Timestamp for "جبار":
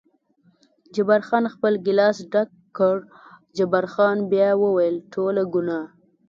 0.95-1.21, 3.57-3.85